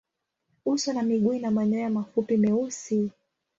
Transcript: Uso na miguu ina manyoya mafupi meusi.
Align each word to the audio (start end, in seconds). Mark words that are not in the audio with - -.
Uso 0.65 0.93
na 0.93 1.03
miguu 1.03 1.33
ina 1.33 1.51
manyoya 1.51 1.89
mafupi 1.89 2.37
meusi. 2.37 3.11